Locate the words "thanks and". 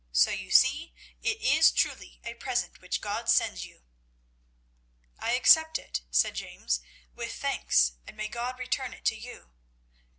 7.35-8.17